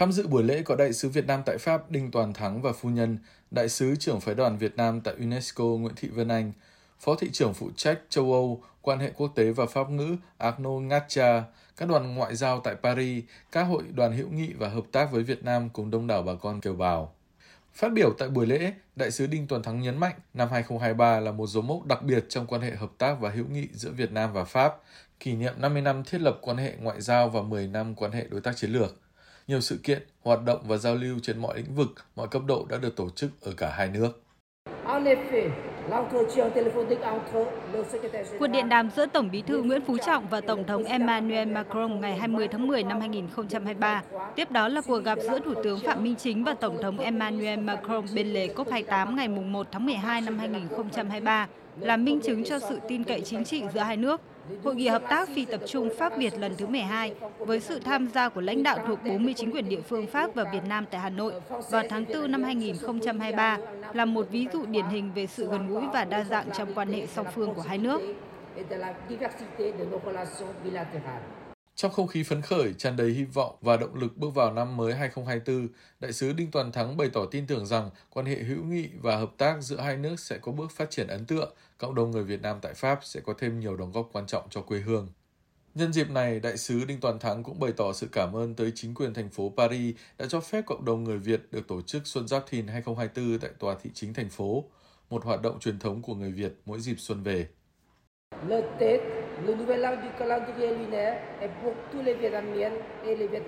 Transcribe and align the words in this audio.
Tham 0.00 0.12
dự 0.12 0.26
buổi 0.26 0.42
lễ 0.42 0.62
có 0.62 0.76
đại 0.76 0.92
sứ 0.92 1.08
Việt 1.08 1.26
Nam 1.26 1.42
tại 1.46 1.58
Pháp 1.58 1.90
Đinh 1.90 2.10
Toàn 2.10 2.32
Thắng 2.32 2.62
và 2.62 2.72
phu 2.72 2.88
nhân, 2.88 3.18
đại 3.50 3.68
sứ 3.68 3.96
trưởng 3.96 4.20
phái 4.20 4.34
đoàn 4.34 4.58
Việt 4.58 4.76
Nam 4.76 5.00
tại 5.00 5.14
UNESCO 5.14 5.64
Nguyễn 5.64 5.94
Thị 5.96 6.08
Vân 6.08 6.28
Anh, 6.28 6.52
phó 7.00 7.14
thị 7.14 7.30
trưởng 7.32 7.54
phụ 7.54 7.70
trách 7.76 7.98
châu 8.08 8.32
Âu, 8.32 8.62
quan 8.82 8.98
hệ 8.98 9.10
quốc 9.16 9.32
tế 9.34 9.50
và 9.50 9.66
pháp 9.66 9.90
ngữ 9.90 10.16
Arnaud 10.38 10.82
Ngacha, 10.82 11.44
các 11.76 11.88
đoàn 11.88 12.14
ngoại 12.14 12.36
giao 12.36 12.60
tại 12.60 12.74
Paris, 12.82 13.24
các 13.52 13.62
hội 13.62 13.82
đoàn 13.94 14.16
hữu 14.16 14.28
nghị 14.28 14.52
và 14.52 14.68
hợp 14.68 14.84
tác 14.92 15.12
với 15.12 15.22
Việt 15.22 15.44
Nam 15.44 15.68
cùng 15.68 15.90
đông 15.90 16.06
đảo 16.06 16.22
bà 16.22 16.32
con 16.34 16.60
kiều 16.60 16.74
bào. 16.74 17.14
Phát 17.74 17.92
biểu 17.92 18.12
tại 18.18 18.28
buổi 18.28 18.46
lễ, 18.46 18.72
Đại 18.96 19.10
sứ 19.10 19.26
Đinh 19.26 19.46
Toàn 19.46 19.62
Thắng 19.62 19.80
nhấn 19.80 19.98
mạnh 19.98 20.14
năm 20.34 20.48
2023 20.50 21.20
là 21.20 21.32
một 21.32 21.46
dấu 21.46 21.62
mốc 21.62 21.86
đặc 21.86 22.02
biệt 22.02 22.24
trong 22.28 22.46
quan 22.46 22.62
hệ 22.62 22.70
hợp 22.70 22.90
tác 22.98 23.16
và 23.20 23.30
hữu 23.30 23.46
nghị 23.46 23.68
giữa 23.72 23.90
Việt 23.90 24.12
Nam 24.12 24.32
và 24.32 24.44
Pháp, 24.44 24.76
kỷ 25.20 25.32
niệm 25.32 25.54
50 25.58 25.82
năm 25.82 26.04
thiết 26.04 26.20
lập 26.20 26.38
quan 26.40 26.56
hệ 26.56 26.74
ngoại 26.80 27.00
giao 27.00 27.28
và 27.28 27.42
10 27.42 27.66
năm 27.66 27.94
quan 27.94 28.12
hệ 28.12 28.26
đối 28.30 28.40
tác 28.40 28.56
chiến 28.56 28.72
lược. 28.72 28.96
Nhiều 29.50 29.60
sự 29.60 29.80
kiện, 29.82 30.02
hoạt 30.22 30.44
động 30.44 30.60
và 30.66 30.76
giao 30.76 30.94
lưu 30.94 31.18
trên 31.22 31.38
mọi 31.38 31.56
lĩnh 31.56 31.74
vực, 31.74 31.88
mọi 32.16 32.28
cấp 32.28 32.42
độ 32.46 32.66
đã 32.68 32.78
được 32.78 32.96
tổ 32.96 33.10
chức 33.10 33.30
ở 33.40 33.52
cả 33.56 33.70
hai 33.76 33.88
nước. 33.88 34.22
Cuộc 38.38 38.46
điện 38.46 38.68
đàm 38.68 38.90
giữa 38.96 39.06
Tổng 39.06 39.30
bí 39.32 39.42
thư 39.42 39.62
Nguyễn 39.62 39.80
Phú 39.86 39.96
Trọng 40.06 40.28
và 40.28 40.40
Tổng 40.40 40.66
thống 40.66 40.84
Emmanuel 40.84 41.48
Macron 41.48 42.00
ngày 42.00 42.18
20 42.18 42.48
tháng 42.48 42.66
10 42.66 42.82
năm 42.82 43.00
2023. 43.00 44.02
Tiếp 44.36 44.50
đó 44.50 44.68
là 44.68 44.80
cuộc 44.80 45.04
gặp 45.04 45.18
giữa 45.22 45.38
Thủ 45.44 45.54
tướng 45.64 45.80
Phạm 45.80 46.04
Minh 46.04 46.16
Chính 46.16 46.44
và 46.44 46.54
Tổng 46.54 46.82
thống 46.82 46.98
Emmanuel 46.98 47.60
Macron 47.60 48.04
bên 48.14 48.32
lề 48.32 48.48
COP28 48.54 49.14
ngày 49.14 49.28
1 49.28 49.66
tháng 49.72 49.86
12 49.86 50.20
năm 50.20 50.38
2023 50.38 51.48
là 51.80 51.96
minh 51.96 52.20
chứng 52.20 52.44
cho 52.44 52.58
sự 52.58 52.78
tin 52.88 53.04
cậy 53.04 53.20
chính 53.20 53.44
trị 53.44 53.62
giữa 53.74 53.80
hai 53.80 53.96
nước. 53.96 54.20
Hội 54.64 54.74
nghị 54.74 54.88
hợp 54.88 55.02
tác 55.08 55.28
phi 55.34 55.44
tập 55.44 55.60
trung 55.66 55.88
Pháp 55.98 56.16
Việt 56.16 56.38
lần 56.38 56.54
thứ 56.58 56.66
12 56.66 57.14
với 57.38 57.60
sự 57.60 57.78
tham 57.78 58.08
gia 58.14 58.28
của 58.28 58.40
lãnh 58.40 58.62
đạo 58.62 58.78
thuộc 58.86 58.98
40 59.04 59.34
chính 59.36 59.50
quyền 59.50 59.68
địa 59.68 59.80
phương 59.80 60.06
Pháp 60.06 60.34
và 60.34 60.44
Việt 60.52 60.64
Nam 60.68 60.84
tại 60.90 61.00
Hà 61.00 61.10
Nội 61.10 61.32
vào 61.70 61.82
tháng 61.90 62.04
4 62.14 62.30
năm 62.32 62.42
2023 62.42 63.58
là 63.92 64.04
một 64.04 64.26
ví 64.30 64.46
dụ 64.52 64.66
điển 64.66 64.84
hình 64.84 65.10
về 65.14 65.26
sự 65.26 65.50
gần 65.50 65.68
gũi 65.68 65.82
và 65.92 66.04
đa 66.04 66.24
dạng 66.24 66.50
trong 66.56 66.74
quan 66.74 66.92
hệ 66.92 67.06
song 67.06 67.26
phương 67.34 67.54
của 67.54 67.62
hai 67.62 67.78
nước. 67.78 68.00
Trong 71.80 71.92
không 71.92 72.06
khí 72.06 72.22
phấn 72.22 72.42
khởi, 72.42 72.72
tràn 72.78 72.96
đầy 72.96 73.10
hy 73.10 73.24
vọng 73.24 73.56
và 73.60 73.76
động 73.76 73.94
lực 73.94 74.16
bước 74.16 74.34
vào 74.34 74.52
năm 74.52 74.76
mới 74.76 74.94
2024, 74.94 75.68
Đại 76.00 76.12
sứ 76.12 76.32
Đinh 76.32 76.50
Toàn 76.50 76.72
Thắng 76.72 76.96
bày 76.96 77.08
tỏ 77.12 77.26
tin 77.30 77.46
tưởng 77.46 77.66
rằng 77.66 77.90
quan 78.10 78.26
hệ 78.26 78.36
hữu 78.36 78.64
nghị 78.64 78.88
và 79.02 79.16
hợp 79.16 79.30
tác 79.38 79.56
giữa 79.60 79.80
hai 79.80 79.96
nước 79.96 80.20
sẽ 80.20 80.38
có 80.38 80.52
bước 80.52 80.70
phát 80.70 80.90
triển 80.90 81.06
ấn 81.06 81.26
tượng, 81.26 81.54
cộng 81.78 81.94
đồng 81.94 82.10
người 82.10 82.24
Việt 82.24 82.42
Nam 82.42 82.58
tại 82.62 82.74
Pháp 82.74 83.00
sẽ 83.02 83.20
có 83.20 83.34
thêm 83.38 83.60
nhiều 83.60 83.76
đóng 83.76 83.92
góp 83.92 84.08
quan 84.12 84.26
trọng 84.26 84.46
cho 84.50 84.60
quê 84.60 84.80
hương. 84.80 85.08
Nhân 85.74 85.92
dịp 85.92 86.10
này, 86.10 86.40
Đại 86.40 86.56
sứ 86.56 86.84
Đinh 86.84 87.00
Toàn 87.00 87.18
Thắng 87.18 87.42
cũng 87.42 87.60
bày 87.60 87.72
tỏ 87.72 87.92
sự 87.92 88.08
cảm 88.12 88.36
ơn 88.36 88.54
tới 88.54 88.72
chính 88.74 88.94
quyền 88.94 89.14
thành 89.14 89.28
phố 89.28 89.52
Paris 89.56 89.96
đã 90.18 90.26
cho 90.28 90.40
phép 90.40 90.62
cộng 90.66 90.84
đồng 90.84 91.04
người 91.04 91.18
Việt 91.18 91.40
được 91.50 91.68
tổ 91.68 91.82
chức 91.82 92.06
Xuân 92.06 92.28
Giáp 92.28 92.44
Thìn 92.48 92.66
2024 92.66 93.38
tại 93.38 93.50
tòa 93.58 93.76
thị 93.82 93.90
chính 93.94 94.14
thành 94.14 94.28
phố, 94.28 94.64
một 95.10 95.24
hoạt 95.24 95.42
động 95.42 95.60
truyền 95.60 95.78
thống 95.78 96.02
của 96.02 96.14
người 96.14 96.32
Việt 96.32 96.52
mỗi 96.64 96.80
dịp 96.80 96.96
xuân 96.98 97.22
về. 97.22 97.48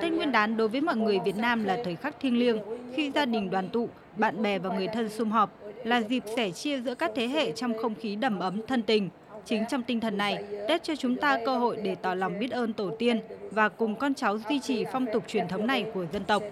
Tết 0.00 0.12
Nguyên 0.12 0.32
đán 0.32 0.56
đối 0.56 0.68
với 0.68 0.80
mọi 0.80 0.96
người 0.96 1.18
Việt 1.24 1.36
Nam 1.36 1.64
là 1.64 1.78
thời 1.84 1.96
khắc 1.96 2.20
thiêng 2.20 2.38
liêng 2.38 2.58
khi 2.94 3.10
gia 3.10 3.24
đình 3.24 3.50
đoàn 3.50 3.68
tụ, 3.68 3.88
bạn 4.16 4.42
bè 4.42 4.58
và 4.58 4.70
người 4.70 4.88
thân 4.88 5.08
sum 5.08 5.30
họp, 5.30 5.58
là 5.84 6.02
dịp 6.02 6.22
sẻ 6.36 6.50
chia 6.50 6.80
giữa 6.80 6.94
các 6.94 7.10
thế 7.14 7.26
hệ 7.26 7.52
trong 7.52 7.78
không 7.78 7.94
khí 7.94 8.16
đầm 8.16 8.38
ấm 8.38 8.66
thân 8.66 8.82
tình. 8.82 9.08
Chính 9.44 9.64
trong 9.68 9.82
tinh 9.82 10.00
thần 10.00 10.16
này, 10.16 10.44
Tết 10.68 10.82
cho 10.82 10.96
chúng 10.96 11.16
ta 11.16 11.38
cơ 11.46 11.58
hội 11.58 11.76
để 11.76 11.94
tỏ 11.94 12.14
lòng 12.14 12.38
biết 12.38 12.50
ơn 12.50 12.72
tổ 12.72 12.90
tiên 12.98 13.20
và 13.50 13.68
cùng 13.68 13.96
con 13.96 14.14
cháu 14.14 14.38
duy 14.48 14.60
trì 14.60 14.84
phong 14.92 15.06
tục 15.12 15.24
truyền 15.26 15.48
thống 15.48 15.66
này 15.66 15.86
của 15.94 16.06
dân 16.12 16.24
tộc. 16.24 16.42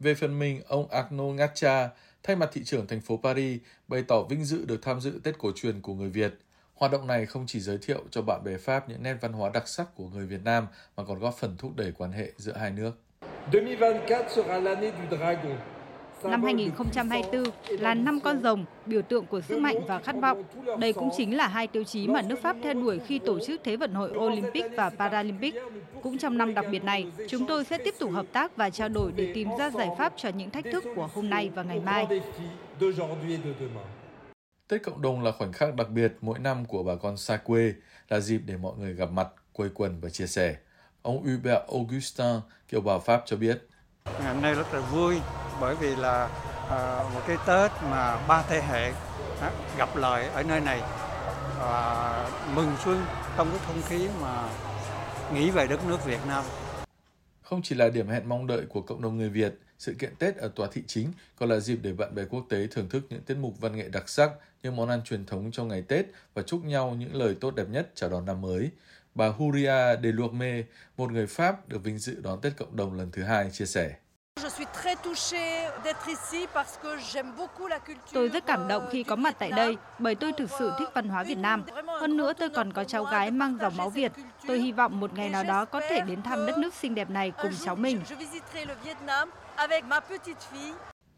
Về 0.00 0.14
phần 0.14 0.38
mình, 0.38 0.62
ông 0.68 0.90
Arnaud 0.90 1.36
Ngacha, 1.36 1.88
thay 2.22 2.36
mặt 2.36 2.50
thị 2.52 2.64
trưởng 2.64 2.86
thành 2.86 3.00
phố 3.00 3.20
Paris, 3.22 3.60
bày 3.88 4.04
tỏ 4.08 4.22
vinh 4.22 4.44
dự 4.44 4.64
được 4.64 4.82
tham 4.82 5.00
dự 5.00 5.20
Tết 5.24 5.38
cổ 5.38 5.52
truyền 5.54 5.80
của 5.80 5.94
người 5.94 6.10
Việt. 6.10 6.34
Hoạt 6.74 6.92
động 6.92 7.06
này 7.06 7.26
không 7.26 7.44
chỉ 7.46 7.60
giới 7.60 7.78
thiệu 7.82 8.02
cho 8.10 8.22
bạn 8.22 8.44
bè 8.44 8.56
Pháp 8.56 8.88
những 8.88 9.02
nét 9.02 9.16
văn 9.20 9.32
hóa 9.32 9.50
đặc 9.54 9.68
sắc 9.68 9.86
của 9.94 10.04
người 10.04 10.26
Việt 10.26 10.44
Nam 10.44 10.66
mà 10.96 11.04
còn 11.04 11.18
góp 11.18 11.36
phần 11.38 11.56
thúc 11.58 11.76
đẩy 11.76 11.92
quan 11.98 12.12
hệ 12.12 12.32
giữa 12.36 12.52
hai 12.52 12.70
nước. 12.70 12.92
2024 13.52 14.28
sera 14.28 14.60
l'année 14.60 14.92
du 15.10 15.16
dragon. 15.16 15.79
Năm 16.24 16.42
2024 16.42 17.44
là 17.68 17.94
năm 17.94 18.20
con 18.20 18.42
rồng, 18.42 18.64
biểu 18.86 19.02
tượng 19.02 19.26
của 19.26 19.40
sức 19.40 19.58
mạnh 19.58 19.76
và 19.86 19.98
khát 19.98 20.16
vọng. 20.22 20.42
Đây 20.78 20.92
cũng 20.92 21.10
chính 21.16 21.36
là 21.36 21.48
hai 21.48 21.66
tiêu 21.66 21.84
chí 21.84 22.08
mà 22.08 22.22
nước 22.22 22.42
Pháp 22.42 22.56
theo 22.62 22.74
đuổi 22.74 22.98
khi 22.98 23.18
tổ 23.18 23.38
chức 23.46 23.60
Thế 23.64 23.76
vận 23.76 23.94
hội 23.94 24.10
Olympic 24.10 24.64
và 24.76 24.90
Paralympic. 24.90 25.54
Cũng 26.02 26.18
trong 26.18 26.38
năm 26.38 26.54
đặc 26.54 26.64
biệt 26.70 26.84
này, 26.84 27.06
chúng 27.28 27.46
tôi 27.46 27.64
sẽ 27.64 27.78
tiếp 27.84 27.94
tục 27.98 28.10
hợp 28.10 28.26
tác 28.32 28.56
và 28.56 28.70
trao 28.70 28.88
đổi 28.88 29.12
để 29.16 29.32
tìm 29.34 29.48
ra 29.58 29.70
giải 29.70 29.88
pháp 29.98 30.12
cho 30.16 30.28
những 30.28 30.50
thách 30.50 30.64
thức 30.72 30.84
của 30.96 31.08
hôm 31.14 31.30
nay 31.30 31.50
và 31.54 31.62
ngày 31.62 31.80
mai. 31.80 32.06
Tết 34.68 34.82
cộng 34.82 35.02
đồng 35.02 35.22
là 35.22 35.32
khoảnh 35.32 35.52
khắc 35.52 35.74
đặc 35.74 35.88
biệt 35.90 36.12
mỗi 36.20 36.38
năm 36.38 36.64
của 36.64 36.82
bà 36.82 36.94
con 36.94 37.16
xa 37.16 37.36
quê, 37.36 37.74
là 38.08 38.20
dịp 38.20 38.40
để 38.46 38.56
mọi 38.56 38.72
người 38.78 38.94
gặp 38.94 39.10
mặt, 39.10 39.28
quây 39.52 39.68
quần 39.74 40.00
và 40.00 40.08
chia 40.10 40.26
sẻ. 40.26 40.56
Ông 41.02 41.16
Hubert 41.16 41.62
Augustin, 41.72 42.40
kiều 42.68 42.80
bào 42.80 43.00
Pháp 43.00 43.22
cho 43.26 43.36
biết. 43.36 43.66
Ngày 44.04 44.34
hôm 44.34 44.42
nay 44.42 44.54
rất 44.54 44.74
là 44.74 44.80
vui 44.80 45.16
bởi 45.60 45.74
vì 45.74 45.96
là 45.96 46.28
à, 46.70 47.04
một 47.14 47.20
cái 47.26 47.36
Tết 47.46 47.70
mà 47.90 48.26
ba 48.26 48.42
thế 48.48 48.62
hệ 48.62 48.92
à, 49.40 49.50
gặp 49.78 49.96
lại 49.96 50.28
ở 50.28 50.42
nơi 50.42 50.60
này 50.60 50.80
và 51.58 52.30
mừng 52.54 52.76
xuân 52.84 53.04
trong 53.36 53.50
cái 53.50 53.60
không 53.66 53.82
khí 53.82 54.08
mà 54.20 54.48
nghĩ 55.34 55.50
về 55.50 55.66
đất 55.66 55.80
nước 55.88 56.04
Việt 56.04 56.20
Nam. 56.28 56.44
Không 57.42 57.62
chỉ 57.62 57.74
là 57.74 57.88
điểm 57.88 58.08
hẹn 58.08 58.28
mong 58.28 58.46
đợi 58.46 58.62
của 58.68 58.80
cộng 58.80 59.02
đồng 59.02 59.18
người 59.18 59.28
Việt, 59.28 59.58
sự 59.78 59.94
kiện 59.98 60.14
Tết 60.18 60.36
ở 60.36 60.48
tòa 60.48 60.68
thị 60.72 60.82
chính 60.86 61.12
còn 61.38 61.48
là 61.48 61.60
dịp 61.60 61.78
để 61.82 61.92
bạn 61.92 62.14
bè 62.14 62.22
quốc 62.30 62.44
tế 62.48 62.66
thưởng 62.70 62.88
thức 62.88 63.02
những 63.10 63.22
tiết 63.22 63.34
mục 63.34 63.60
văn 63.60 63.76
nghệ 63.76 63.88
đặc 63.88 64.08
sắc, 64.08 64.30
những 64.62 64.76
món 64.76 64.88
ăn 64.88 65.02
truyền 65.04 65.26
thống 65.26 65.50
trong 65.50 65.68
ngày 65.68 65.82
Tết 65.82 66.06
và 66.34 66.42
chúc 66.42 66.64
nhau 66.64 66.96
những 66.98 67.14
lời 67.14 67.36
tốt 67.40 67.54
đẹp 67.54 67.66
nhất 67.70 67.90
chào 67.94 68.10
đón 68.10 68.24
năm 68.24 68.40
mới. 68.40 68.70
Bà 69.14 69.28
Huria 69.28 69.96
de 70.02 70.12
Lourme, 70.12 70.62
một 70.96 71.12
người 71.12 71.26
Pháp 71.26 71.68
được 71.68 71.84
vinh 71.84 71.98
dự 71.98 72.20
đón 72.22 72.40
Tết 72.40 72.52
cộng 72.56 72.76
đồng 72.76 72.98
lần 72.98 73.10
thứ 73.10 73.22
hai, 73.22 73.50
chia 73.50 73.66
sẻ. 73.66 73.94
Tôi 78.12 78.28
rất 78.28 78.46
cảm 78.46 78.68
động 78.68 78.88
khi 78.90 79.02
có 79.02 79.16
mặt 79.16 79.36
tại 79.38 79.50
đây 79.50 79.76
bởi 79.98 80.14
tôi 80.14 80.32
thực 80.32 80.50
sự 80.58 80.72
thích 80.78 80.88
văn 80.94 81.08
hóa 81.08 81.22
Việt 81.22 81.38
Nam. 81.38 81.64
Hơn 82.00 82.16
nữa 82.16 82.32
tôi 82.32 82.50
còn 82.50 82.72
có 82.72 82.84
cháu 82.84 83.04
gái 83.04 83.30
mang 83.30 83.58
dòng 83.60 83.76
máu 83.76 83.90
Việt. 83.90 84.12
Tôi 84.46 84.58
hy 84.58 84.72
vọng 84.72 85.00
một 85.00 85.14
ngày 85.14 85.28
nào 85.28 85.44
đó 85.44 85.64
có 85.64 85.80
thể 85.90 86.00
đến 86.00 86.22
thăm 86.22 86.46
đất 86.46 86.58
nước 86.58 86.74
xinh 86.74 86.94
đẹp 86.94 87.10
này 87.10 87.32
cùng 87.42 87.52
cháu 87.64 87.76
mình. 87.76 88.00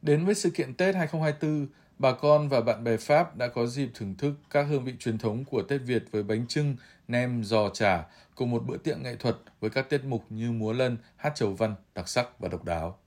Đến 0.03 0.25
với 0.27 0.35
sự 0.35 0.51
kiện 0.51 0.75
Tết 0.75 0.95
2024, 0.95 1.67
bà 1.99 2.13
con 2.13 2.49
và 2.49 2.61
bạn 2.61 2.85
bè 2.85 2.97
Pháp 2.97 3.37
đã 3.37 3.49
có 3.49 3.67
dịp 3.67 3.91
thưởng 3.95 4.15
thức 4.19 4.33
các 4.51 4.63
hương 4.63 4.85
vị 4.85 4.95
truyền 4.99 5.19
thống 5.19 5.45
của 5.45 5.63
Tết 5.63 5.81
Việt 5.87 6.05
với 6.11 6.23
bánh 6.23 6.47
trưng, 6.47 6.77
nem, 7.09 7.45
giò 7.45 7.69
chả, 7.69 8.05
cùng 8.35 8.51
một 8.51 8.63
bữa 8.67 8.77
tiệc 8.77 8.99
nghệ 8.99 9.17
thuật 9.17 9.37
với 9.61 9.71
các 9.71 9.91
tiết 9.91 10.05
mục 10.05 10.25
như 10.31 10.53
múa 10.53 10.73
lân, 10.73 10.97
hát 11.17 11.33
chầu 11.35 11.51
văn 11.51 11.75
đặc 11.95 12.09
sắc 12.09 12.39
và 12.39 12.49
độc 12.49 12.65
đáo. 12.65 12.99